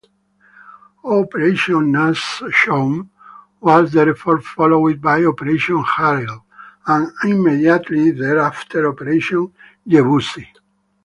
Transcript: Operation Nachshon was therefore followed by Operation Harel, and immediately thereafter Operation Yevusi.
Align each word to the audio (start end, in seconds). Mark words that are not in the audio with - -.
Operation 1.03 1.91
Nachshon 1.93 3.09
was 3.59 3.91
therefore 3.91 4.41
followed 4.41 4.99
by 4.99 5.23
Operation 5.23 5.83
Harel, 5.83 6.41
and 6.87 7.11
immediately 7.23 8.09
thereafter 8.09 8.87
Operation 8.89 9.53
Yevusi. 9.87 10.47